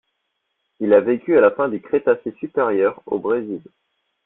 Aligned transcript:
Il 0.79 0.95
a 0.95 0.99
vécu 1.01 1.37
à 1.37 1.41
la 1.41 1.51
fin 1.51 1.69
du 1.69 1.79
Crétacé 1.79 2.31
supérieur 2.39 3.03
au 3.05 3.19
Brésil. 3.19 3.61